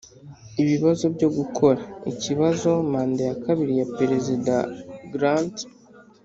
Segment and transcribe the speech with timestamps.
[0.61, 4.53] ibibazo byo gukora ikibazo manda ya kabiri ya perezida
[5.13, 5.55] grant